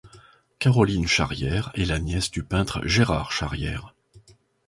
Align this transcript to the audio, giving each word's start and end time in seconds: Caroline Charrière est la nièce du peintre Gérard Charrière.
Caroline 0.57 1.05
Charrière 1.07 1.69
est 1.75 1.85
la 1.85 1.99
nièce 1.99 2.31
du 2.31 2.41
peintre 2.41 2.81
Gérard 2.87 3.31
Charrière. 3.31 3.93